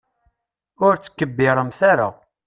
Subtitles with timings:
[0.85, 2.09] Ur tkebbiremt ara.